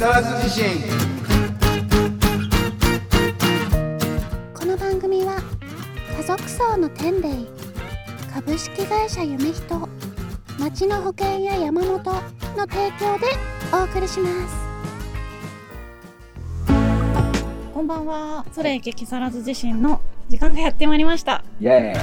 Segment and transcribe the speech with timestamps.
[0.00, 0.64] 更津地震。
[4.54, 5.36] この番組は
[6.16, 7.28] 家族層の天霊
[8.32, 9.88] 株式会社夢人
[10.58, 13.26] 町の保険や山本の提供で
[13.74, 14.56] お送りします。
[17.74, 18.46] こんばんは。
[18.52, 21.44] それ激さらず自身の時間がやってまいりました。
[21.60, 21.82] イエーイ。
[21.82, 21.94] イイエ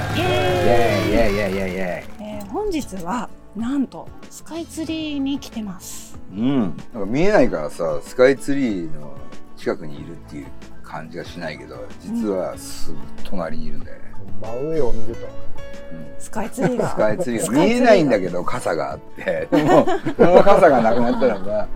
[1.08, 1.14] ーイ。
[1.14, 2.26] エーイイエーイイエーイイエーイイエーイ。
[2.26, 3.27] えー本日は
[3.58, 6.20] なんとスカイツリーに来てます。
[6.32, 6.60] うん。
[6.60, 9.16] なんか見えないからさスカイツリーの
[9.56, 10.48] 近くにいるっていう
[10.84, 15.26] 感じがしないけど実はすぐ隣にいるんだよね、真上を見ると。
[15.26, 15.30] うん。
[16.20, 16.90] スカイツリーが。
[16.90, 19.48] スカイツリー見えないんだけど傘があって。
[19.52, 21.68] でもこの傘がなくなったらば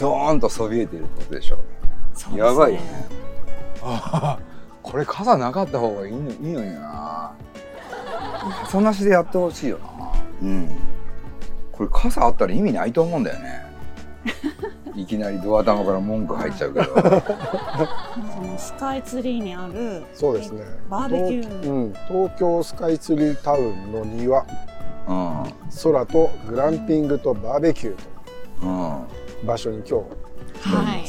[0.00, 1.58] ドーンとそびえてるってことでしょ。
[2.14, 2.38] そうね。
[2.40, 3.06] やばいよね。
[3.80, 4.40] ああ
[4.82, 7.32] これ傘なかった方がいいのいいのにな。
[8.64, 10.12] 傘なしでやってほしいよな。
[10.42, 10.87] うん
[11.78, 13.64] これ傘あったら意味ないと思うんだよね。
[14.96, 16.86] いきなりドア玉から文句入っちゃうけど。
[16.86, 20.64] そのスカイツリーにあるそうですね。
[20.90, 21.60] バーベキュー。
[21.60, 24.44] 東,、うん、東京スカイツリータウンの庭。
[25.06, 25.44] うん。
[25.84, 29.06] 空とグランピングとバーベキューうん。
[29.40, 30.00] と場所に今
[30.64, 31.04] 日はい。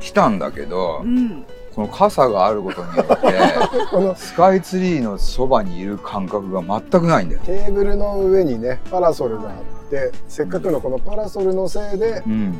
[0.00, 1.46] 来たんだけどうん。
[1.76, 3.16] この傘があることによって
[3.92, 7.42] このスカイツリーのそばにいる感覚が全くないんだよ。
[7.44, 12.54] テーブルの上にねパラソルがあってせっかくのこのパラソルのせいでうん、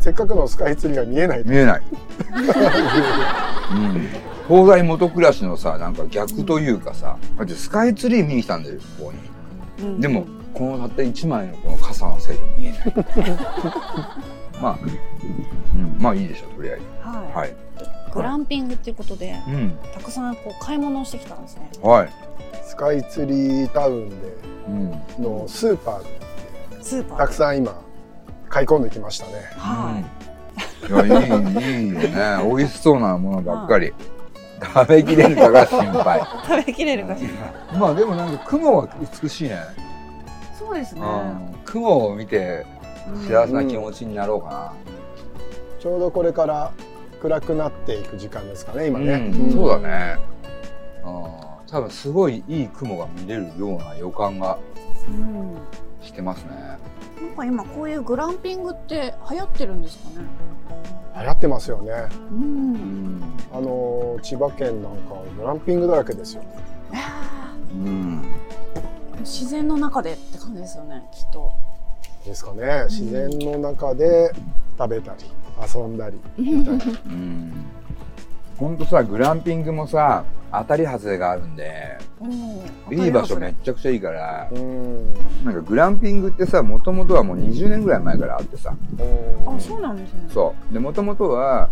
[0.00, 1.82] せっかくのスカイツリーが見えない見えない。
[3.70, 4.08] うん、
[4.48, 9.86] 東大元暮らしのさなんか逆というかさだってスカイツリー見に来たんだよここに。
[9.86, 12.82] うんでもこのたった1枚のこの傘のせいで見えない。
[14.62, 14.78] まあ、
[15.74, 16.82] うん、まあいいでしょとりあえず。
[17.02, 17.34] はい。
[17.34, 17.56] はい。
[18.14, 19.78] グランピングっていうことで、うん。
[19.92, 21.70] たくさんこう買い物をしてきたんですね。
[21.82, 22.10] はい。
[22.64, 24.14] スカイツリータウンで
[24.68, 24.90] うん。
[25.22, 27.18] のスーパーでスーパー。
[27.18, 27.80] たくさん今
[28.48, 30.24] 買い込んできましたねはい。
[30.86, 32.10] いやいいいいよね
[32.56, 33.92] 美味しそうなものばっかり
[34.62, 37.24] 食べきれるかが心配 食べきれるかし
[37.72, 37.78] ら。
[37.78, 38.88] まあでもなんか雲は
[39.22, 39.58] 美しいね、
[40.58, 41.00] そうですね。
[41.02, 42.64] うん、雲を見て
[43.26, 44.72] 幸せな気持ちになろうか
[45.80, 46.70] ちょうどこれから
[47.24, 50.18] 暗くなっていく時間ですかね今な、ね、うんんそうだね、
[51.02, 51.10] うん、
[51.70, 54.58] 多分すごいいい雲が見れるような予感が
[55.08, 55.56] うん。
[56.02, 56.78] してますねなん
[57.34, 60.26] か今こういうグランピングって流行ってるんですかね。
[61.16, 61.92] 流行ってますよね
[62.30, 62.34] う。
[62.34, 62.72] うん
[63.20, 63.22] ん、
[63.54, 66.42] あの千葉県なんかグランピングだらけですよ
[66.92, 71.02] あうん、ー自然の中でって感じですよね。
[71.10, 71.50] きっと。
[72.26, 74.30] ですかね自然の中で
[74.76, 75.24] 食べたり
[75.62, 77.52] 遊んだり見たりうん。
[78.56, 82.98] ほんとさグランピングもさ当たり外れがあるんでうん。
[82.98, 85.14] いい場所めっちゃくちゃいいからうん。
[85.44, 88.74] なんかグランピングってさもともとはもう20年ぐらい前からあってさ。
[89.46, 90.28] あ、そうなんですね。
[90.32, 90.72] そう。
[90.72, 91.68] でもともとは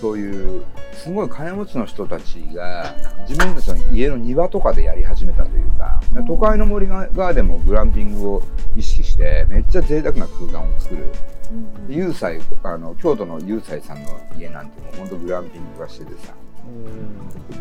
[0.00, 2.94] そういうすごい金持ちの人たちが
[3.28, 8.42] 自分たちの家の庭とかでやり始めたというかで都会の森側でもグランピングを
[8.76, 11.06] 意識してめっちゃ贅沢な空間を作る
[11.50, 16.34] うんで有斎あの京都の有斎さんの家なんてもうほんとグランピングがしててさ。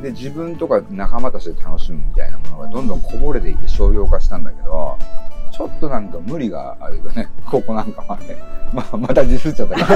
[0.02, 4.98] で自分とか仲間たちで楽しむみたいなものがどんどんこぼれていって商業化したんだけど
[5.56, 7.30] ちょっとなんか無理があるよね。
[7.46, 8.36] ここなんかはね
[8.74, 9.88] まあまたディスっちゃったけど、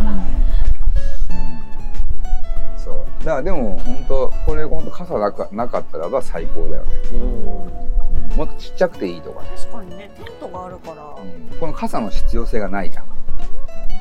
[0.28, 0.33] うん
[3.24, 8.36] だからでも本当これ本当傘なかなかったらば最高だよね、うん。
[8.36, 11.02] もっとちっちゃくていいとかね、確かにね、テントがあるから。
[11.22, 11.58] うん。
[11.58, 13.06] この傘の必要性がないじゃん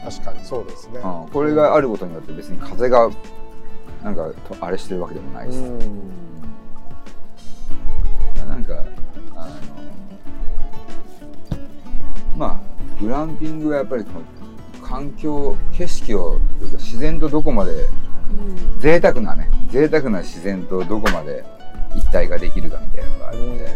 [0.04, 1.00] 確かにそうですね。
[1.00, 3.10] うん、これがあることによって別に風が
[4.04, 5.80] なんかとあれしてるわけでもないし、うん。
[8.50, 8.84] なんか
[9.36, 9.54] あの
[12.36, 17.88] まあグランピングはやっぱりこの環境景色をというか自然とどこまで
[18.34, 21.44] うん贅沢なね贅沢な自然とどこまで
[21.96, 23.72] 一体ができるかみたいなのがあるんで、うん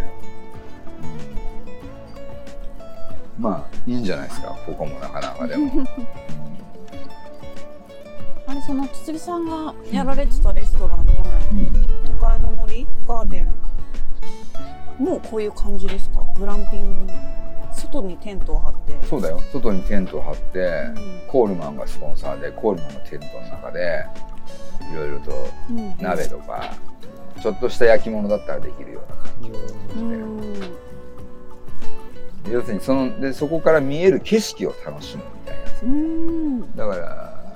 [3.40, 5.72] まあいいんじゃないですかここもなかなかでも。
[5.76, 5.88] うん
[8.50, 11.14] あれ、その筒木さんがやられてたレストランの
[11.52, 11.88] うん
[12.18, 13.54] 都会の森ガーデン。
[14.98, 16.24] もうこういう感じですか？
[16.40, 17.14] グランピング。
[17.74, 19.06] 外にテントを張って。
[19.06, 20.96] そうだよ外にテントを張って、うん
[21.28, 24.06] コールマンがスポンサーでコールマンのテントの中で
[24.92, 25.96] いろいろとうん。
[26.00, 26.74] 鍋とか、
[27.42, 29.96] ちょっとした焼き物だったらできるような感じをうして、
[32.52, 35.64] ん要するにそのでそこから見える景色を楽しむみたいな。
[35.84, 36.76] うん。
[36.76, 37.54] だから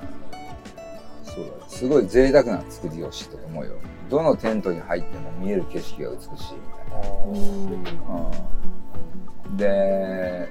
[1.24, 3.72] そうだすごい贅沢な作りをしと思うよ。
[4.10, 8.10] どのテントに入っても見える景色が美しいみたいな。
[9.48, 9.56] うん。
[9.56, 10.48] で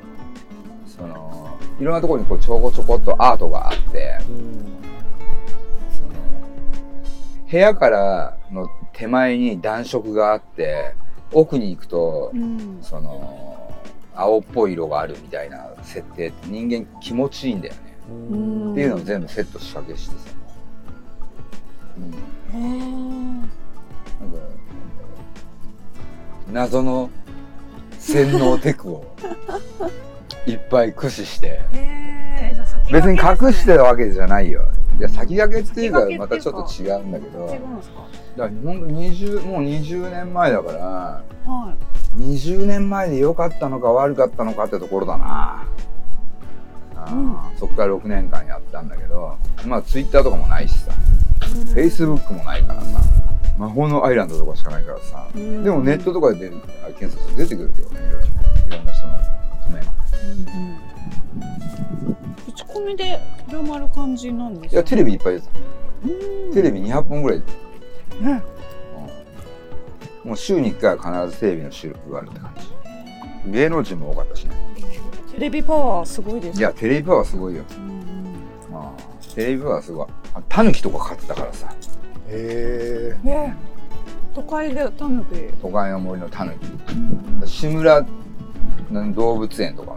[0.87, 4.39] そのいろんなところにこうちょこちょこっとアートがあって、その
[7.51, 10.95] 部屋からの手前に暖色があって、
[11.33, 12.79] 奥に行くとう、ん。
[12.81, 13.73] その、
[14.15, 17.97] 青っぽい色があるみたいな設定って人間気持ちいいんだよね。
[18.09, 18.71] うん。
[18.71, 20.35] っていうのを全部セット仕掛けしてさ。
[22.53, 23.41] うん。
[23.41, 23.47] か
[26.51, 27.09] 謎の
[27.99, 29.15] 洗脳テクを
[30.47, 31.59] いっぱい駆使して。
[32.91, 34.63] 別に隠してるわけじゃないよ
[35.01, 37.39] いや先駆けっていうか先またちょっと違うんだけど。
[37.39, 38.07] だか違うんですか？
[38.37, 41.23] らほんと20もう20年前だからは
[42.19, 45.65] 20年前で良かったのか悪かったのかってところだな。
[46.95, 50.91] あーそっから6年間やったんだけどまあツイッターとかもないしさ。
[50.91, 50.95] い
[51.45, 52.99] フェイスブックもないからさ。
[53.57, 55.27] 魔法のアイランドとかしかないからさ。
[55.33, 55.63] うん。
[55.63, 56.51] でもネットとかで
[56.99, 57.99] 検索すると出てくるけどね
[58.67, 59.17] いろんな人の
[59.63, 59.89] コメント。
[60.23, 60.77] うんうん。
[60.77, 60.90] 口
[62.73, 65.47] コミで広まる感じなんですいやテレビいっぱい出て
[66.05, 66.49] うん。
[66.49, 67.39] たテレビ200本ぐらい。
[67.39, 67.43] ね。
[68.21, 70.29] た、うん。
[70.29, 72.53] もう週に1回は必ずテレビの収録があるって感
[73.45, 73.51] じ。
[73.51, 74.55] 芸能人も多かったしね。
[75.33, 78.77] テレビパワーすごいですいやテレビパワーすごいよ、うんうん。
[78.77, 80.07] あーテレビパワーすごい。
[80.33, 81.73] あタヌキとか飼ってたからさ。
[82.27, 83.55] へね。
[84.33, 85.35] 都会でタヌキ。
[85.61, 86.53] 都会の森のタヌ
[87.41, 87.47] キ。
[87.47, 88.05] 志村
[88.91, 89.95] の動物園とか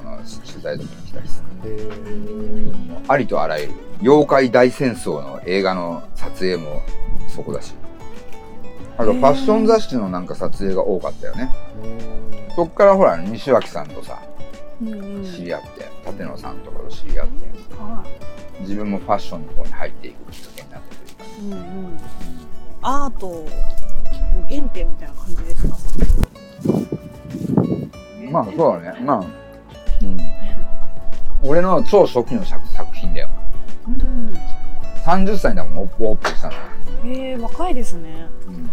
[0.71, 2.73] の取材とかに来たりさえへえ
[3.09, 3.73] ありとあらゆる
[4.03, 6.83] 妖怪大戦争の映画の撮影も
[7.29, 7.75] そこだし。
[8.97, 11.51] あとファッション雑誌のなんか撮影が多かったよね。
[12.55, 14.23] そっからほら西脇さんとさ
[14.81, 14.87] 知
[15.43, 17.75] り合って立野さんとかと知り合って。
[17.75, 18.05] は
[18.61, 21.99] 自分もファッションの方に入っていくきっかけになってというんうん。
[22.83, 23.45] アートの
[24.49, 25.77] 原点みたいな感じですか？
[28.31, 29.01] まあそうだね。
[29.01, 29.19] まあ
[30.03, 30.17] うん
[31.45, 33.29] 俺の超初期の作作品だよ。
[33.87, 34.37] うん
[35.05, 36.55] 30歳だもんオープンしたの、
[37.13, 38.27] へえ若いですね。
[38.47, 38.71] うん。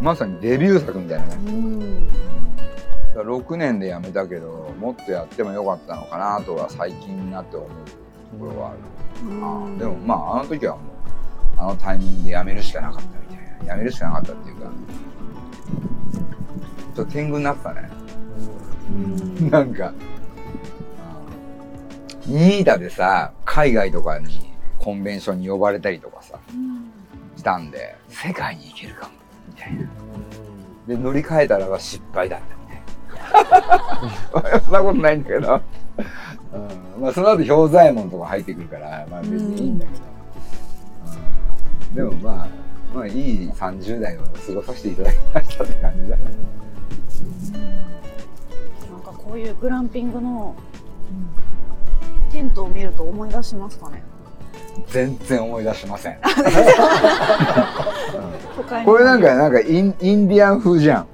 [0.00, 2.06] まさにデビュー作みたいなねうん。
[2.08, 2.20] だか
[3.14, 7.74] ら6年で辞めたけどもっとやってもよかったのかなとは最近になって思うと
[8.38, 8.78] ころはある、
[9.28, 9.78] うん。
[9.78, 10.84] でもまああの時はもう
[11.56, 13.74] あのタイミングで辞めるしかなかったみたいな。
[13.74, 14.70] 辞めるしかなかったっていうか。
[16.94, 17.90] ちょっと天狗になってたね。
[18.88, 18.92] う
[19.42, 19.50] ん。
[19.50, 19.92] なんか
[22.28, 26.38] ニーダでさ海外とかにコンベンションに呼ばれたりとかさ
[27.36, 29.12] したんで世界に行けるかも
[29.48, 29.88] みたいな。
[30.86, 34.60] で乗り換えたらば失敗だったみたいな。
[34.60, 35.60] そんなことないんだけど、
[36.52, 40.04] うん、まあその後氷左衛門とか入ってくるからまあ別にいいんだけど、
[42.04, 42.48] うん、でもまあ
[42.94, 46.24] まあいい30代を過ごさせていただきましたって感じだね。
[48.90, 50.54] なんかこういうグランピングの
[52.38, 54.00] テントを見ると思い出しますかね？
[54.86, 56.18] 全然思い出しません。
[58.84, 61.06] これなんかなんかインインディアン風じゃん。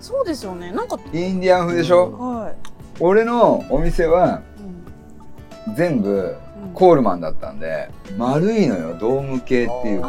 [0.00, 0.72] そうですよね。
[0.72, 2.52] なんかインディアン風でしょ、は
[3.00, 4.40] 俺のお店は
[5.68, 5.74] いうん。
[5.74, 6.72] 全部うん。
[6.72, 10.08] コールマンだったんで丸いのよドーム系っていうあ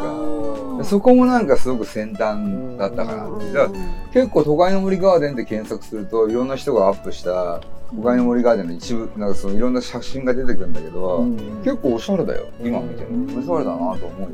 [0.80, 2.38] ーそこもなんかすごく先端
[2.78, 3.26] だったから。
[3.26, 3.52] うん。
[3.52, 3.78] だから
[4.14, 7.60] 結構都会の森ガーデンで検索するといろんな人がアップした
[7.96, 11.36] 都会の森ガーデンの一部なんかそのいろんな写真が出てくるんだけど、うん。
[11.64, 13.26] 結構おしゃれだよ今見てうん。
[13.26, 14.28] もおしゃれだなと思うよ、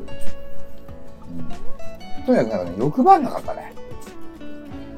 [2.19, 3.73] うん、とにかくなんかね欲張んなかったね。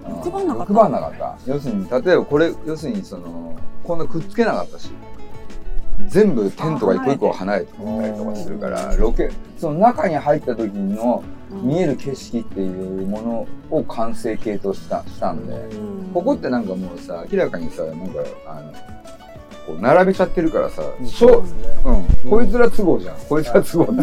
[0.08, 0.16] うん。
[0.16, 0.74] 欲張んなかった？
[0.74, 1.38] 欲張んなかった。
[1.46, 4.92] 要するに例えばこれ要するにそのこんなくっつけなかったし
[6.08, 15.56] 全部テントが一個一個離れてたりとかするからロケその中に入った時の見える景色っていうものを完成形としたしたんで、
[16.14, 18.72] ここってなんかもうさ明らかにさなんかあの
[19.66, 21.40] こう並べちゃってるからさ、しょ
[21.86, 23.18] ううん、こいつら都合じゃん。
[23.30, 23.96] こいつら都合っ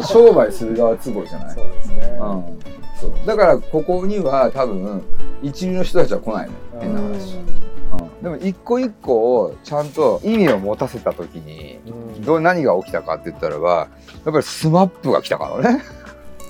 [0.00, 1.54] て 商売する側都合じゃない？
[1.54, 2.18] そうですね。
[2.20, 2.58] うん、
[3.00, 3.12] そう。
[3.26, 5.02] だからここには多分
[5.42, 12.22] 一流の人たちは来ないの変な話、うん、でも一個一個をちゃんと意味を持たせた時にうん。
[12.24, 13.88] どう何が起きたかって言ったらば
[14.24, 15.82] やっぱりスマップが来たからね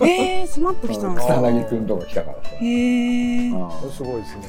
[0.07, 3.90] えー、スマップ来たんですか草彅くんとか来たからさ、へえうん。
[3.92, 4.42] すごいですね。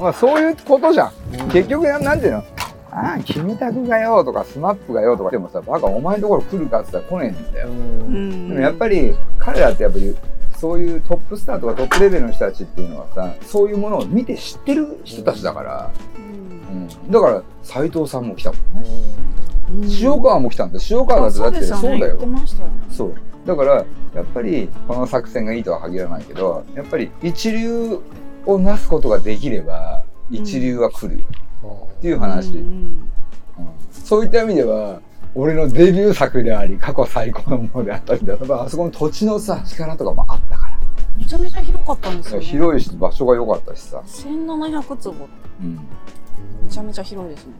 [0.00, 1.12] まあそういうことじゃん。
[1.52, 2.44] 結局ななんていうの？
[2.90, 5.30] ああ、キムタクがよとかスマップがよとか。
[5.30, 7.68] でもさ、バカお前のところ来るかって言ったら来ねえんだよ。
[7.68, 8.48] うん。
[8.50, 10.14] でもやっぱり彼らってやっぱり
[10.58, 16.20] そういうトップスターとかトップレベルの人たちっていうのはさ、そういうものを見て知ってる人たちだから、う
[16.74, 16.82] ん。
[16.82, 18.88] うん、だから斎藤さんも来たもんね。
[19.70, 19.88] うん。
[19.90, 20.78] 塩川も来たんだ。
[20.90, 22.16] 塩川だってだってあそうだよ。
[22.16, 22.26] 言って。
[22.26, 22.74] ましたよね。
[22.90, 23.14] そう。
[23.44, 23.84] だから、
[24.14, 27.98] やっぱり、この作戦がいいとは限らないけど、やっぱり一流
[28.46, 31.26] をなすことができれば、一流は来るよ。
[31.98, 32.48] っていう話。
[32.56, 33.08] うん
[33.92, 35.00] そういった意味では
[35.34, 40.78] 俺のデビュー作であり過去最高のものであったりだとかあそこの土地のさ力とかもあったから
[41.16, 42.44] めちゃめちゃ広かったんですよ、ね。
[42.44, 45.28] 広いし場所が良かったしさ、1700坪。
[45.60, 45.80] うん
[46.62, 47.52] めちゃめちゃ広いですね。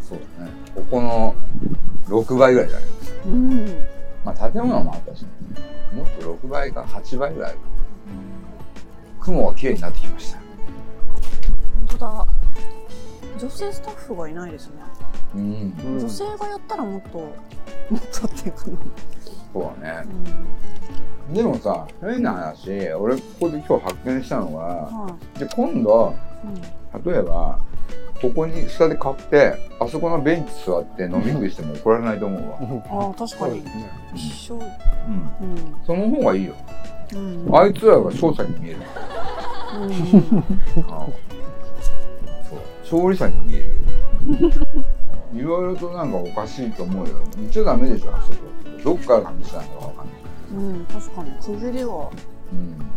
[0.00, 1.34] そうだねここの
[2.06, 2.88] 6倍ぐらいじゃない
[3.26, 3.99] うん。
[4.24, 5.28] まあ建物もあったし、ね、
[5.94, 7.58] もっと6倍か8倍ぐらいある
[9.20, 10.46] 雲が綺麗になってきました本
[11.88, 12.26] 当だ。
[13.38, 14.74] 女性スタッフがいないですね。
[15.34, 18.78] うんうん女性がやったらもっと、もっとっていうかな。
[19.52, 20.08] そうだね
[21.28, 21.34] うん。
[21.34, 26.96] でもさ変な話俺ここで今日発見したのがはで今度い。
[26.96, 27.02] うん。
[27.12, 27.58] 例えば
[28.20, 33.64] ここに下で買ってあそこのベンチ座って飲み食いしても怒られないと思うわ、ああ、確かに。
[33.64, 34.54] ね一緒。
[34.56, 34.68] うん、うん。
[35.86, 36.54] その方がいいよ
[37.14, 37.56] うん。
[37.56, 38.78] あいつらが勝者に見える
[39.74, 40.44] うん。
[40.88, 41.06] あ
[42.48, 43.68] そう勝利者に見える
[44.42, 44.50] よ
[45.32, 48.36] いろいろとなんかおかしいと思うよ言っちゃダメでしょあそこ
[48.82, 50.16] どっから話したのかわかんない
[50.52, 51.30] うん、確かに。
[51.30, 52.10] くじりは。
[52.52, 52.90] うん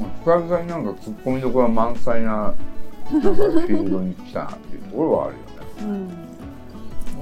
[0.00, 2.54] まあ、久々になんかツッコミどころ満載な
[3.08, 6.04] フィールドに来たなっていうところはあるよね。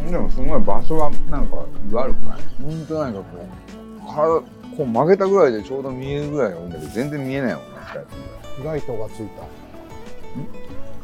[0.05, 0.11] うん。
[0.11, 1.57] でもすごい場所はなんか
[1.93, 2.41] 悪くない。
[2.63, 4.41] ほんとなんかこう体
[4.77, 7.69] こう曲げたぐらいでちょうど見えるぐらいが多いんだけど全然見えないもんね。
[7.87, 8.17] スカイツ
[8.59, 9.43] リーライトがついた。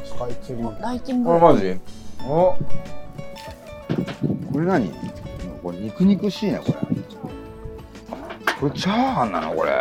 [0.05, 1.33] スカイツリーライティング。
[1.33, 1.81] あマジ？
[2.27, 2.57] お。
[4.53, 4.93] これ何？
[5.63, 6.75] これ肉肉しいねこれ。
[8.59, 9.73] これチャーハンなのこれ。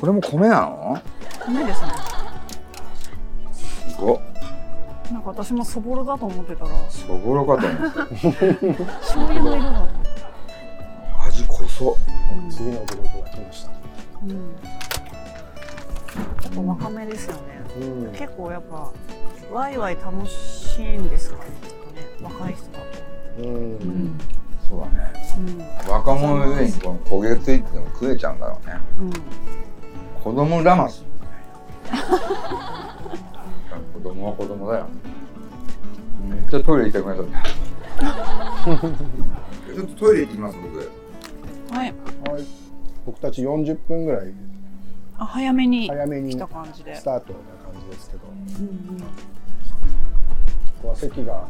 [0.00, 1.00] これも米なの？
[1.46, 1.88] 米ですね。
[3.94, 4.20] すごっ
[5.12, 8.06] なんか私もそぼろだと思ってたら、そぼろかと思った
[9.04, 9.88] 醤油の色だ。
[11.26, 11.96] 味濃そ
[12.34, 12.50] うん。
[12.50, 13.70] 次のグループが来ました
[14.22, 14.30] うん。
[14.32, 14.36] や
[16.50, 17.40] っぱ若めですよね。
[17.80, 18.90] うん結構やっぱ、
[19.52, 21.42] ワイワイ楽しいんですかね。
[22.22, 23.42] 若い人だと。
[23.42, 24.18] うんうん。
[24.68, 25.12] そうだね
[25.86, 25.92] うん。
[25.92, 29.10] 若者の上にこの焦げついてても食えちゃうんだろうねうん。
[30.22, 31.04] 子供ラマス
[31.84, 31.90] 子
[34.10, 34.88] 供は子供だよ
[36.28, 38.84] めっちゃトイレ行きたくなっちゃった
[39.74, 40.78] ちょっとトイレ行ってきます僕
[41.76, 41.94] はい。
[42.28, 42.44] はい
[43.06, 44.32] 僕たち40分ぐらい
[45.18, 46.92] あ、早めに早めにス来た感じで。
[47.04, 47.38] タートな
[47.70, 49.02] 感じですけどこうん
[50.80, 51.46] こは席が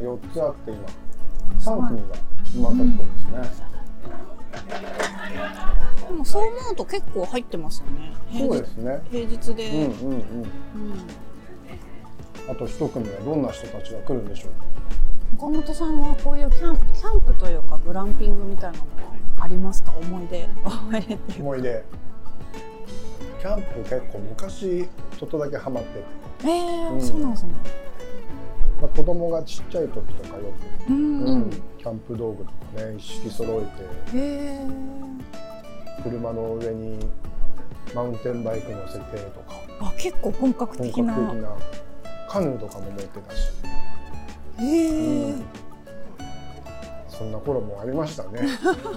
[0.00, 0.88] 4つあって今
[1.58, 2.06] 3組が
[2.54, 3.04] 埋まったとこ
[3.34, 3.66] ろですね、
[6.00, 6.08] うん。
[6.08, 8.14] でもそう思うと結構入ってますよね。
[8.38, 9.68] そうですね平日で。
[9.68, 10.48] うんうんうんうん
[12.50, 14.50] あと一組はどんな人たちが来るんでしょう？
[15.36, 18.88] 岡本さんはこういうキャンキャンプというかグランピングみたいなのは
[19.40, 19.92] ありますか？
[19.92, 20.48] 思い出
[21.38, 21.84] 思い出
[23.40, 24.88] キャンプ結構昔
[25.18, 26.04] ちょっとだけハマってて、
[26.44, 27.00] えーうん。
[27.00, 27.52] そうなんですね。
[28.80, 30.44] まあ、子供がちっちゃい時とかよ
[30.86, 31.50] く、うん、うん。
[31.50, 34.18] キャンプ道具とかね一式揃えて。
[34.18, 34.66] へえ
[36.02, 36.98] 車の上に
[37.94, 39.54] マウンテンバイク乗せてとか。
[39.80, 41.14] あ結構本格本的な。
[41.14, 41.56] 格的な
[42.28, 43.50] カヌーとかも持ってたし、
[44.60, 45.44] へえうん。
[47.08, 48.40] そんな頃もありましたね、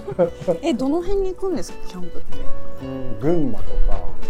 [0.62, 1.78] えどの辺に行くんですか？
[1.88, 2.38] キャンプって。
[2.82, 3.64] うん、群馬と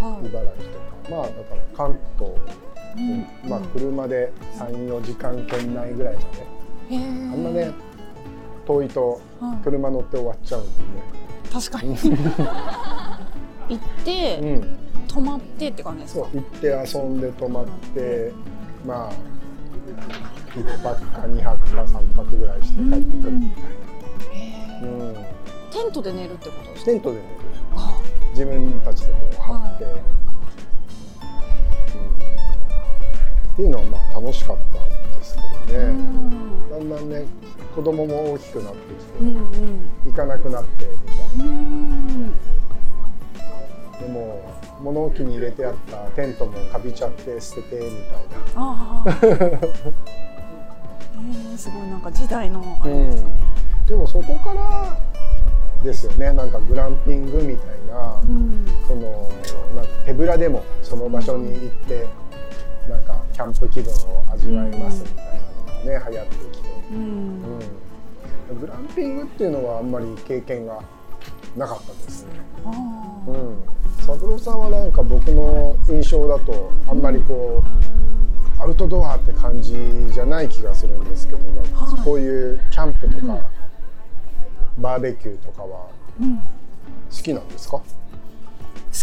[0.01, 0.27] かはい。
[0.27, 1.11] 茨城とか。
[1.11, 2.33] まあだから関東、
[2.97, 6.97] うんまあ車で34時間圏内ぐらいまで。
[6.97, 7.01] へえあ
[7.35, 7.71] んまね
[8.67, 9.57] 遠いとはい。
[9.65, 10.65] 車乗って終わっちゃうん
[11.53, 11.97] 確かに。
[13.69, 14.79] 行って、でね、うん、
[15.09, 16.27] 泊まってって感じですか？
[16.33, 18.33] そう行って遊んで泊まって
[18.85, 19.12] まあ
[20.55, 23.33] 1泊か2泊か3泊ぐらいして帰ってくる。
[23.33, 23.62] みたい
[24.33, 25.35] へな、うん、え
[25.73, 26.71] テントで寝るってこと？
[26.73, 27.25] ですかテントでね
[27.77, 27.99] あ。
[28.33, 29.91] 自分たちでこう張って、うん、
[33.53, 35.37] っていうのはまあ楽しかったんです
[35.67, 36.71] けどうね、ん。
[36.71, 37.27] だんだんね
[37.75, 39.91] 子供も大きくなってきて、うんうん。
[40.07, 42.12] 行かなくなってみたいな
[44.09, 44.43] も
[44.81, 47.91] 物置に入れてあったテントもかびちゃって捨ててみたい
[48.57, 49.19] ああ
[51.15, 53.23] えー、すごいなんか時代のあな、れ、
[53.87, 54.97] でもそこから
[55.83, 56.33] ですよね。
[56.33, 58.67] なんかグランピングみたいな、うん。
[58.87, 59.31] その
[59.75, 62.07] なんか手ぶらでもその場所に行って
[62.89, 67.43] なんかキャンプ気分を味わいますみたいなのがね流行ってきて、うん。
[68.51, 70.81] うん、グランピングっていうのはあんまり経験が
[71.57, 72.25] なかったです。
[72.25, 72.31] ね。
[73.27, 73.57] うん、
[74.07, 77.63] 三郎さんはなんか僕の印象だとあんまりこ
[78.59, 79.77] うアウトドアって感じ
[80.13, 82.05] じゃない気がするんですけどなんかはい。
[82.05, 83.39] こういうキャンプとか、
[84.79, 85.89] バーベキューとかは
[86.21, 86.43] うん、好
[87.17, 87.81] 好きなんですか？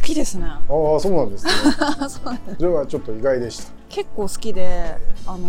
[0.09, 0.45] きですね。
[0.45, 1.51] ああそうなんですね。
[2.09, 3.71] そうそれはちょっと意外でした。
[3.89, 5.47] 結構好きであの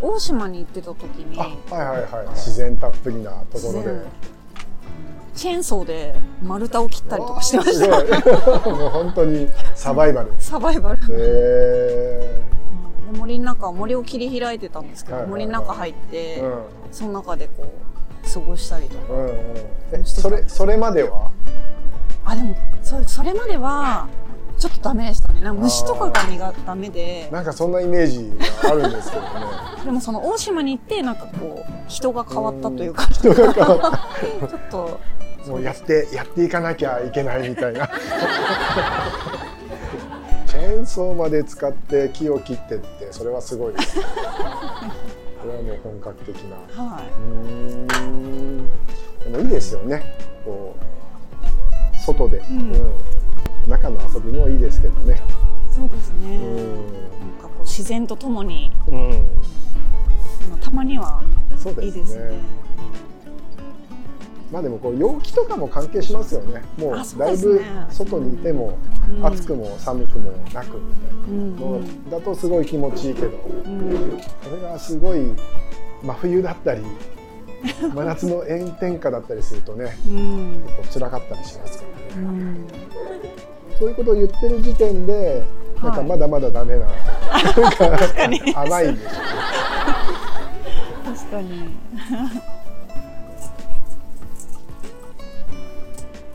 [0.00, 2.28] 大島に行ってた時にあはいはいはい。
[2.34, 4.02] 自然たっぷりなところで
[5.38, 7.88] チェーンソーで丸太を切ったりとかしてました。
[8.68, 10.34] もう本当にサバイバル。
[10.40, 10.98] サバイバル。
[11.12, 12.42] へ
[13.12, 15.46] で森の中森を切り開いてたんですけど、はいはいはい。
[15.46, 16.62] 森の中入って、えうん。
[16.90, 19.30] その中でこう過ごしたりとか、うんうん
[19.92, 21.30] えそれそれまでは？
[22.24, 24.08] あでもそそれまでは
[24.58, 25.40] ちょっとダメでしたね。
[25.40, 27.28] なんか虫とかが苦ダメで。
[27.30, 29.28] なんかそんなイメージがあるんですけどね。
[29.86, 33.06] でもその大島に行ってなんかこう人が変わったというか。
[33.06, 33.76] 人が変わ
[34.44, 35.00] っ ちょっと
[35.48, 37.88] もうやってやっていかなきゃいけないみたいな。
[40.46, 43.72] チェーンソーまで使って木を切ってってそれはすごい。
[43.72, 44.02] ですこ
[45.46, 46.56] れはもう本格的な。
[46.82, 48.66] はうーん。
[49.24, 50.02] でもいいですよね。
[50.44, 52.72] こう外で、うん。
[53.68, 55.14] 中の遊びもいいですけどね。
[55.14, 55.18] い
[55.74, 58.70] そうですね、うなんかこう自然とともに。
[58.90, 59.10] ん、うん、
[60.50, 61.22] まあたまには
[61.56, 61.86] そうですね。
[61.86, 62.40] いいですね
[64.50, 66.62] まあでもこう陽気とかも関係しますよね。
[66.78, 68.78] もううだいぶ外にいても
[69.16, 69.26] うん。
[69.26, 70.78] 暑くも寒くもなく
[71.26, 71.70] みうんたいな。
[71.70, 73.28] のだとすごい気持ちいいけど。
[73.66, 74.18] うん。
[74.42, 75.20] それがすごい
[76.02, 76.82] 真冬だったり
[77.94, 80.62] 真夏の炎天下だったりするとねうん。
[80.78, 81.84] 結構辛かったりしますか
[82.16, 82.26] らね。
[82.26, 82.66] うん。
[83.78, 85.44] そういうことを言ってる時点で
[85.82, 86.86] なんかまだまだダメな、
[87.54, 88.40] 確かに。
[88.52, 89.28] 甘いんでしょうね。
[91.04, 92.57] 確かに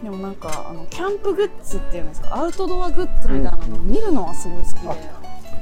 [0.04, 2.36] でもなんかあのキャンプグッズっていうんですか？
[2.36, 5.12] アウトドアグッズみたいなのを見るのはすごい好きで、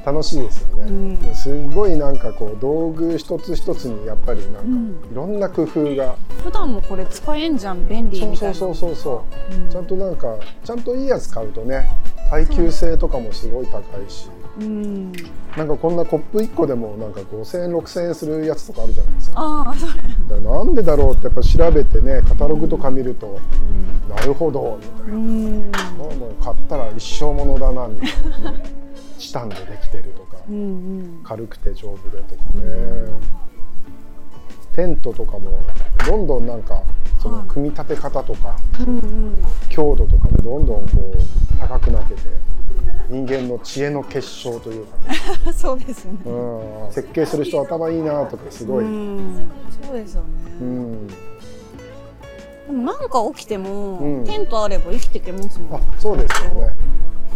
[0.04, 1.34] 楽しいですよね、うん。
[1.34, 4.88] すごいなんかこう道具一つ一つにやっぱりなんかうん。
[5.12, 8.58] いろんな工夫が、普段もこれ使えんじゃん便利そうみたいうな。
[8.58, 9.54] そそうそうそう。
[9.54, 9.70] うん。
[9.70, 11.88] ちゃんとなんかちゃんといいやつ買うとね
[12.28, 14.28] 耐久性とかもすごい高いし
[14.60, 15.12] うん。
[15.56, 19.36] なんかこんなコップ1個でもなんか5000円6000円するやつとかあるじゃないですか。
[19.38, 19.74] あ
[20.28, 23.38] だなんでだろうってやっぱ調べてねカタログとか見ると、
[24.08, 25.70] なるほどみたいな、うん。
[25.72, 28.82] あもう買ったら一生ものだなみたいな、ね
[29.18, 30.60] チタンでできてるとかうんう
[31.20, 31.20] ん。
[31.22, 32.62] 軽くて丈夫でとかね、
[34.74, 35.62] テントとかも
[36.04, 36.82] どんどんなんか
[37.22, 39.36] そのはい組み立て方とかうんうん。
[39.68, 42.22] 強度とかもどんどんこう高くなってて
[43.08, 46.18] 人間の知恵の結晶というかね、 そうですよね。
[46.24, 49.50] うん、設計する人頭いいなとかすごい、ううんん
[49.84, 50.28] そうですよね、
[50.60, 51.14] うん、で
[52.72, 54.24] もなんか起きても、うん。
[54.24, 56.76] テントあれば生きていけますもあんそうですよね、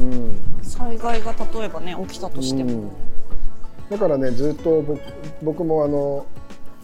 [0.01, 2.91] うん、災害が例えばね起きたとしても、うん。
[3.91, 5.01] だからねずっと僕
[5.43, 6.25] 僕もあの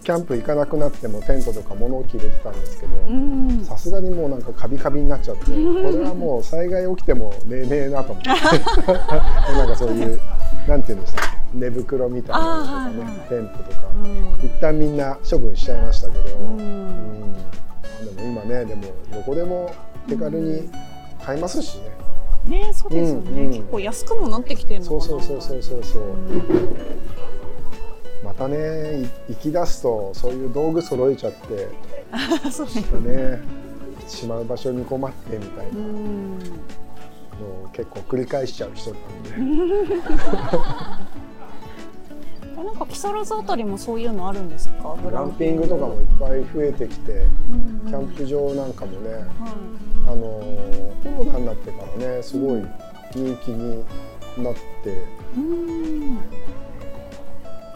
[0.02, 3.64] キャンプ行かなくなってもテントとか物置入れてたんですけど、うん。
[3.64, 8.28] さすがにもうなんかカビカビになっちゃって、これはもう災害起きてもねえねえなと思って。
[9.52, 10.20] なんかそういう
[10.66, 11.22] なんていうんですか
[11.54, 14.44] 寝袋みたいなのとかね、テントとか、うん。
[14.44, 16.56] 一旦みんな処分しちゃいましたけど、ううん。
[16.58, 17.32] ん
[18.16, 19.72] でも今ねでもどこでも
[20.08, 20.68] 手軽に
[21.24, 21.78] 買えますし
[22.48, 23.50] ね、ねそうですよね、うんうん。
[23.50, 25.00] 結構安くもなってきてるのかな。
[25.00, 25.82] そうそうそうそうそう。
[25.84, 26.02] そう、
[28.42, 31.68] たねい行き出すとそういう道具揃えちゃって。
[32.50, 32.66] そう
[33.02, 33.16] ね。
[33.16, 33.40] ね。
[34.08, 35.78] しまう場所に困ってみたいな。
[35.78, 36.38] うん。
[36.38, 36.44] の
[37.64, 39.94] を結構繰り返しちゃう人なんで。
[42.58, 44.94] えなんか木更津あたりもそういうのあるんですか？
[45.02, 47.12] グランピングとかもいっぱい増えてきて、
[47.50, 47.88] うん。
[47.88, 49.24] キャンプ場なんかもね、はい。
[50.06, 52.62] あのーコロナになってからねすごい
[53.12, 53.84] 人気に
[54.38, 55.04] なって。
[55.36, 56.18] うん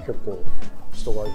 [0.07, 0.39] 結構
[0.93, 1.33] 人がいっ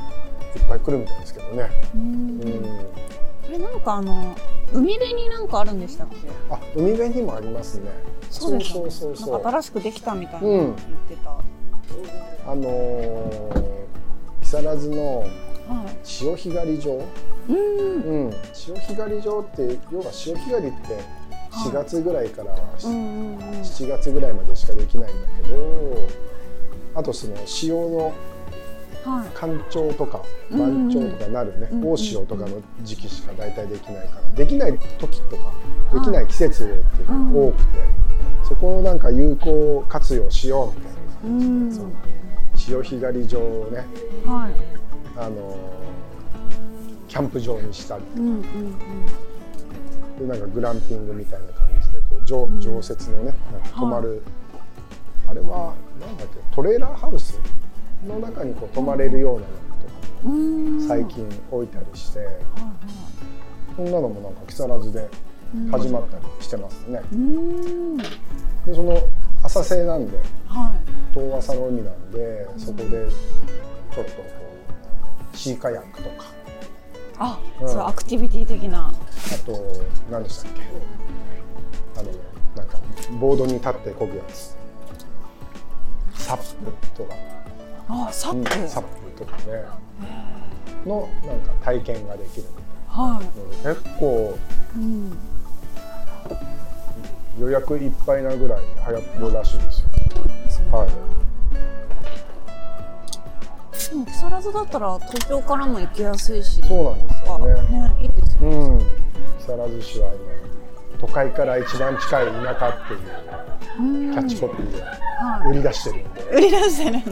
[0.68, 1.70] ぱい来るみたいですけどね。
[1.94, 2.02] うん。
[2.02, 2.06] う
[2.46, 4.36] ん、これなんかあの
[4.74, 6.16] 海辺になんかあるんでしたっけ？
[6.50, 7.90] あ海辺にもありますね。
[8.30, 10.74] そうですそうそうそう新しくできたみたいな言っ
[11.10, 11.32] てた、
[12.50, 13.72] あのー
[14.42, 15.28] 木更津のはい。
[16.04, 17.56] 潮干狩り場、うん。
[18.26, 21.00] うん、潮干狩り場って要は潮干狩りって
[21.52, 22.56] 4月ぐらいから
[22.86, 23.38] うんうんうん。
[23.62, 25.98] 7月ぐらいまでしかできないんだけど
[26.96, 28.14] あとその潮のはい
[29.34, 34.22] 干潮とか満潮とかなるね、大潮とかの時期しか大体できないから。
[34.36, 35.52] できない時とか
[35.94, 37.64] できない季節っていうのが多くて、
[38.48, 41.92] そこをなんか有効活用しようみたいなうん感じで、その
[42.56, 43.86] 潮干狩り場をね
[44.26, 44.54] はい。
[45.18, 45.58] あの
[47.08, 49.06] キャンプ場にしたりうんうん
[50.20, 52.60] でなんかグランピングみたいな感じでこう常うん。
[52.60, 54.24] 常設のねなんか泊まる、
[55.28, 57.40] あれはなんだっけトレーラーハウス
[58.06, 62.28] の中にこう泊まれるようなのとか最近置いたりして、
[63.76, 65.10] そんなのもなんか木更津で
[65.72, 67.02] 始まったりしてますね。
[67.12, 67.98] うん。
[67.98, 68.06] で
[68.74, 69.02] その
[69.44, 70.74] 浅瀬なんでは
[71.14, 73.10] 遠浅の海なんでそこで
[73.94, 74.24] ちょっとこ
[75.34, 76.26] うシーカヤックとか。
[77.18, 77.70] あ、うん。
[77.70, 78.90] そうアクティビティ的な。
[78.90, 78.94] あ
[79.46, 79.60] と
[80.10, 80.62] 何でしたっけ？
[82.00, 82.12] あの
[82.56, 82.78] なんか
[83.20, 84.56] ボードに立って漕ぐやつ。
[86.14, 87.16] サップとか、
[87.94, 89.66] あサップ、うんサップとかね。
[90.86, 92.46] のなんか体験ができる。
[92.88, 94.38] はので結構
[94.76, 95.18] い、うん、
[97.40, 99.90] 予約いっぱいなぐらい流行ってるらしいですよ。
[100.72, 100.90] はい。
[103.90, 106.62] でも木更津だったら東京からも行きやすいし。
[106.62, 107.54] そうなんですよね。
[107.80, 108.48] ねいいですね。
[108.50, 108.80] うん
[109.52, 113.00] 木更津市は今都会から一番近い田舎っていう
[113.80, 114.14] うん。
[114.14, 117.04] キャッチコピーでは売り出してるんで、い、売り出してるね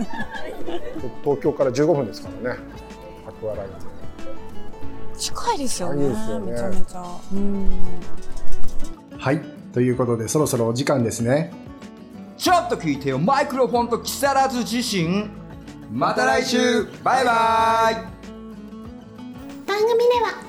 [1.24, 2.60] 東京から15分ですからね。
[3.28, 3.76] アクアラインで
[5.18, 6.52] 近いですよね近いですよね。
[6.52, 7.20] めちゃめちゃ。
[7.34, 7.70] うん。
[9.18, 9.42] はい
[9.74, 11.52] ということでそろそろお時間ですね。
[12.38, 15.30] ちょっと聞いてよマイクロフォンと木更津自身
[15.92, 16.86] また来週。
[17.04, 17.96] バイバイ。
[19.68, 20.49] 番組では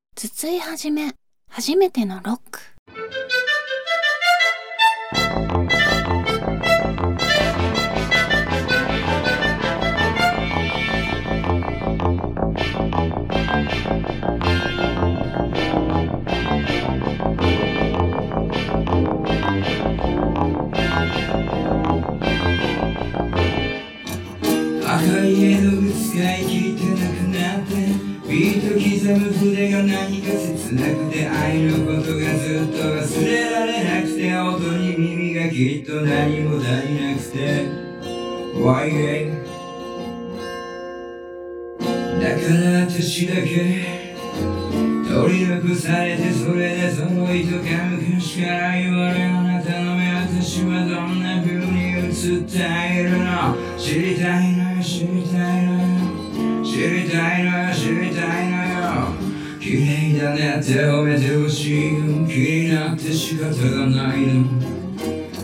[0.13, 1.15] 筒井はじめ
[1.49, 2.59] 初めてのロック。
[24.85, 26.50] 赤い絵の具使い
[30.75, 37.91] なくて愛のことがずっと忘れられなくて音に耳がきっと何も足りなくて。
[38.53, 39.31] Why?
[42.21, 44.15] だから私だけ
[45.09, 52.57] 取り残されてそれでその糸かむくしから言われあなたの目私はどんな風に映って
[53.01, 53.55] いるの。
[53.77, 58.60] 知りたいのよ知りたいのよ知りたいのよ知りたいのよ
[59.71, 60.59] 綺麗だね。
[60.59, 64.43] って褒めてほしいよ気になって仕方がないの。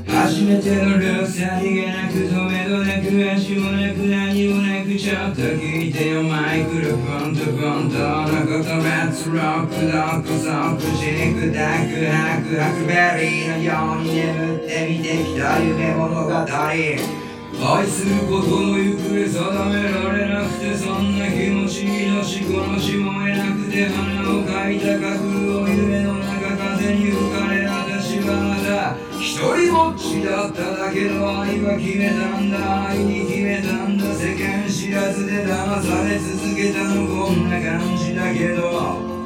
[0.06, 12.92] 初めてのルーさりげなく止めどなく足もなく何もなくちょっと聞いてよマイクロフォンと本当のことレッツロックどこそくじくだくハクハクベ
[13.24, 17.27] リーのように眠って見てきた夢物語
[17.60, 25.26] 愛することの行方定められなくてそんな気持ち命殺しも得なくて花を描いた架空
[25.64, 28.96] を夢の中風に吹かれ私はまだ。
[29.20, 32.88] 一人ぼっちだっただけど愛は決めたんだ。
[32.90, 39.18] 愛に決めたんだ世間知らずで騙され続けたのこんな感じだけど。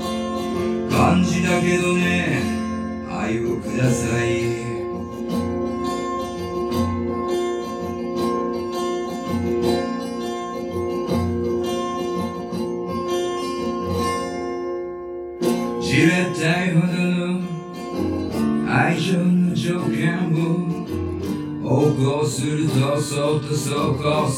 [0.89, 2.61] 感じだけどね。
[3.11, 4.80] 愛をください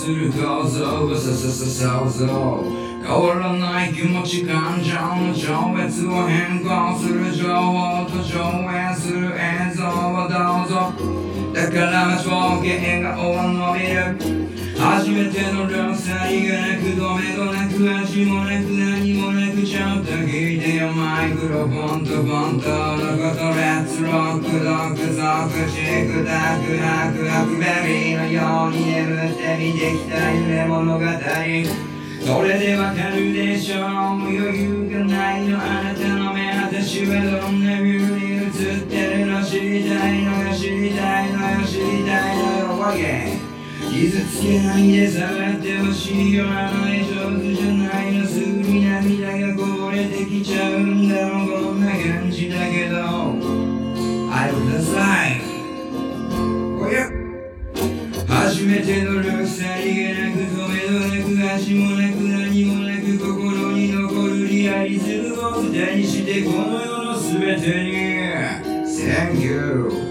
[0.04, 8.44] する構造がさささ想像変わらない気持ち感情の超越を変更する情報と上
[8.92, 10.36] 映する映像をど
[10.66, 10.92] うぞ。
[11.54, 12.28] だから上
[12.60, 14.20] 下笑顔は伸びる
[14.78, 17.72] 初めてのルさりがなく止めどなく
[18.04, 19.43] 味もなく何もなく
[19.74, 31.04] ちょっと聞いてよマイクロフォンと本当のことレッツロックドックゾクチクタクハクハクベリーのように眠って見てきた夢物語
[32.22, 43.54] それでわかるでしょう余裕がないのあなたの目私はどんな風に映ってるの知りたいのよ知りたいのよ知りたいのよ OK
[43.90, 48.93] 傷つけないで触ってほしいよあの絵上手じゃないのすぐに涙がこ
[50.44, 53.74] ちゃうんだろうこんな感じだけど。
[54.34, 55.42] 愛をください
[56.82, 57.08] おや
[58.28, 67.94] 初めてのルさりげなく止めどなく味もなく何もなく心に残るリアリズムを歌にしてこの世の全てに。
[69.04, 69.92] Thank you「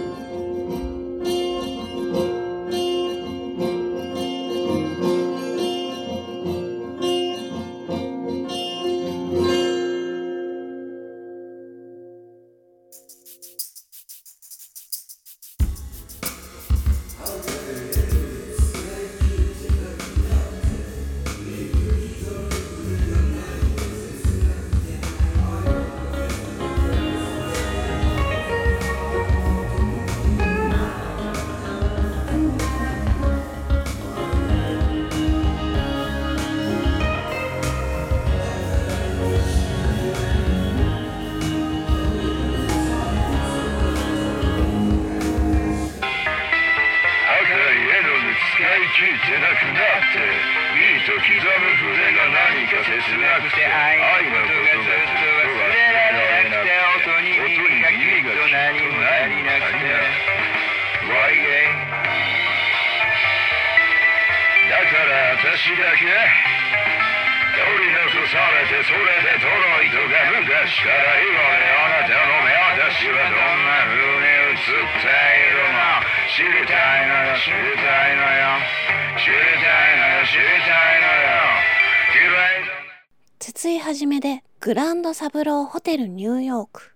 [83.93, 86.95] 筒井はじめでグランドサブローホテルニューヨーク。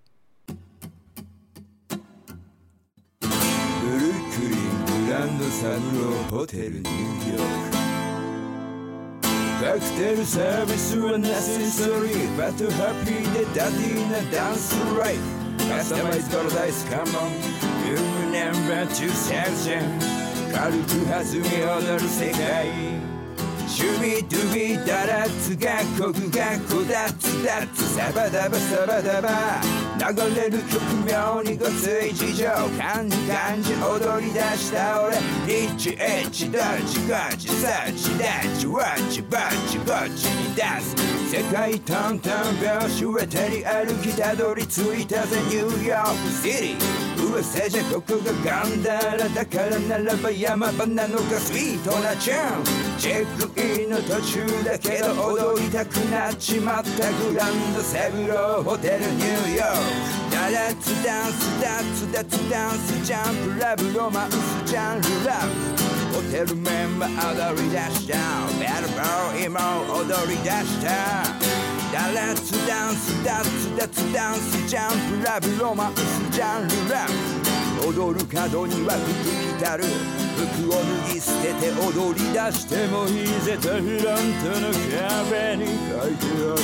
[3.19, 4.01] ブルッ
[4.33, 6.89] クリングランドサブローホテルニュー
[7.33, 7.77] ヨーク。
[9.63, 15.21] カクテルサービスはナセサリーバトハッピーでダディなダンスライフ。
[15.69, 17.31] カスタマイズパラダイスカモン。
[17.87, 20.17] ユーナンバー2000
[20.51, 22.96] 軽く弾み踊る世界。
[23.67, 27.83] シュビドゥビダラッツがこぐがこだつだつ。
[27.95, 29.61] サバダバサバダバ。
[29.99, 32.47] 流れる曲妙にごつい事情
[32.79, 35.17] 感じ感じ踊り出した俺。
[35.45, 40.95] リッチエッチドッチゴッチサッチダッチワッチバッチゴッチに出す。
[41.29, 42.33] 世界トントン
[42.65, 47.06] 拍子は手に歩きたどり着いたぜニューヨークシティ。
[47.17, 52.63] 噂じゃここがガンダラだからならば山場なのかスイートなチューン
[52.97, 68.17] チェックインの途中だけど踊りたくなっちまったグランドセブローホテルニューヨークダラッツダンスダッツダッツダンスジャンプラブロマンスジャンルラブホテルメンバー踊り出した
[68.59, 69.59] ベルボーイも
[70.01, 75.87] 踊り出したダラッツダンスダッツダッツダンスジャンプラブロマ。
[75.89, 77.87] ンスジャンルラブ。
[77.87, 79.07] 踊る角には服
[79.57, 79.85] 着たる
[80.35, 80.71] 服を
[81.07, 84.67] 脱ぎ捨てて踊り出してもいいぜとフロントの。
[85.29, 85.71] 壁に書
[86.09, 86.59] いてある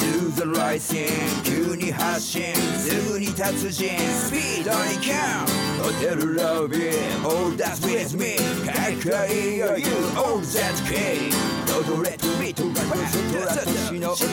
[0.00, 0.02] Do
[0.34, 1.06] the rising
[1.44, 3.96] 急に発進すぐに達人。
[3.98, 5.46] スピードにキャン。
[5.75, 11.30] ホテルロビー All that's with me かっこいいよ You all that key
[11.66, 14.28] 踊れとビートが外ら年の音を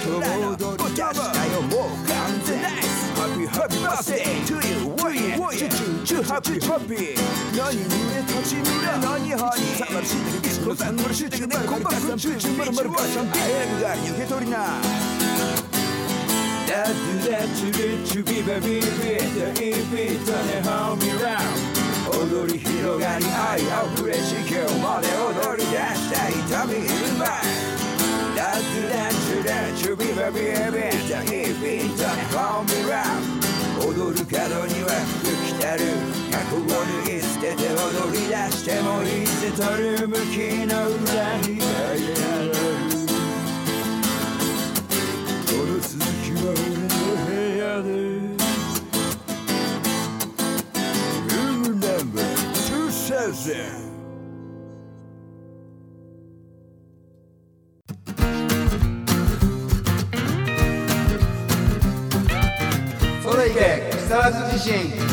[0.55, 4.73] 踊り出したよもう完全 Happy happy birthday to you
[5.57, 7.15] チュチュチュハッピーハッピー
[7.55, 14.57] 何に濡れ立ち濡れ何ハニーさまるしいたけディスコさんのるしいたけねコンパクチュチュまるまるばあちゃん早くが受け取りな
[16.73, 18.89] だってだってるちゅびばびびだ
[19.61, 21.45] いびたねハミラン
[22.09, 26.89] 踊り広がり愛あふれ地球まで踊り出した痛みう
[27.21, 27.29] まい
[28.33, 33.21] だってだってだちゅびばびびだいびたねハミラン
[33.85, 34.89] 踊る角には
[35.21, 35.93] 服着たる
[36.33, 42.92] 過去を脱ぎ捨てて踊り出してもいいぜとる向きの裏に書いてある
[47.73, 52.23] の部屋でルームナンバー
[52.87, 53.33] 2000
[63.23, 65.12] それいけ木更津地震。